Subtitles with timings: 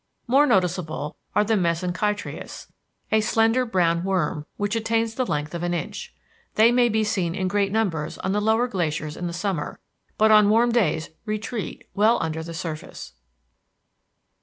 [0.25, 2.71] More noticeable are the Mesenchytræus,
[3.11, 6.11] a slender brown worm, which attains the length of an inch.
[6.55, 9.77] They may be seen in great numbers on the lower glaciers in the summer,
[10.17, 13.13] but on warm days retreat well under the surface.